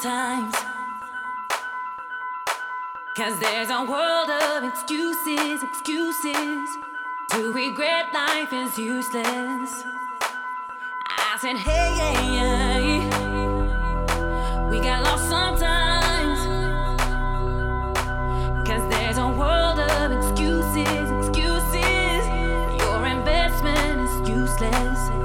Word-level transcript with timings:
sometimes. 0.00 0.54
Cause 3.16 3.38
there's 3.40 3.70
a 3.70 3.82
world 3.82 4.30
of 4.30 4.64
excuses, 4.64 5.62
excuses. 5.62 6.68
To 7.30 7.52
regret 7.52 8.12
life 8.14 8.52
is 8.52 8.78
useless. 8.78 9.84
I 10.20 11.36
said, 11.40 11.56
hey, 11.56 11.90
hey, 11.98 12.14
hey. 12.38 12.98
We 14.70 14.80
got 14.80 15.02
lost 15.02 15.28
sometimes. 15.28 16.38
Cause 18.68 18.88
there's 18.88 19.18
a 19.18 19.28
world 19.28 19.80
of 19.80 20.12
excuses, 20.12 21.10
excuses. 21.18 22.22
Your 22.82 23.04
investment 23.04 24.00
is 24.02 24.28
useless. 24.28 25.17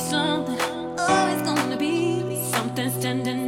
something, 0.00 0.56
oh, 0.60 0.96
always 0.98 1.42
gonna 1.42 1.76
be 1.76 2.36
something 2.52 2.90
standing 2.90 3.39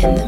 With 0.00 0.27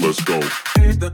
Let's 0.00 0.20
go. 0.22 1.13